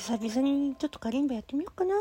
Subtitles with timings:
[0.00, 1.94] 久々にちょっとカリンバやってみようかな。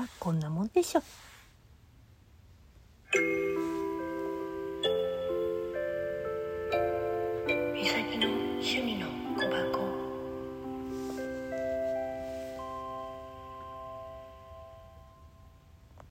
[0.00, 1.02] あこんなもんでしょ。
[7.74, 9.06] 美咲の趣味の
[9.36, 9.79] 小箱